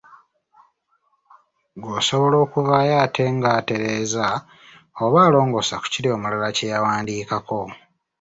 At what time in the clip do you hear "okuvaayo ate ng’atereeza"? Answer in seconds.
2.45-4.25